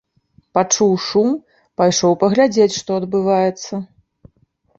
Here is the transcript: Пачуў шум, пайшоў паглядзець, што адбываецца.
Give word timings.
Пачуў 0.57 0.95
шум, 1.07 1.29
пайшоў 1.81 2.15
паглядзець, 2.25 2.67
што 2.79 2.91
адбываецца. 3.03 3.73